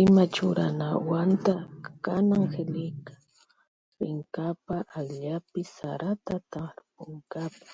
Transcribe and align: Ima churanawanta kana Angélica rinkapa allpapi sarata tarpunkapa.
Ima 0.00 0.24
churanawanta 0.34 1.54
kana 2.04 2.34
Angélica 2.40 3.14
rinkapa 3.98 4.76
allpapi 4.98 5.62
sarata 5.76 6.34
tarpunkapa. 6.52 7.68